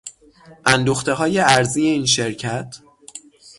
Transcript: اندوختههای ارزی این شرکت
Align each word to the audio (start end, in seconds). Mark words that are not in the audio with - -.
اندوختههای 0.65 1.39
ارزی 1.39 1.81
این 1.81 2.05
شرکت 2.05 2.75